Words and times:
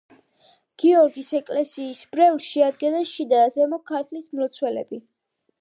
გიორგის 0.83 1.29
ეკლესიის 1.41 2.01
მრევლს 2.15 2.49
შეადგენდნენ 2.55 3.07
შიდა 3.13 3.45
და 3.45 3.55
ზემო 3.59 3.81
ქართლის 3.93 4.29
მლოცველები. 4.37 5.05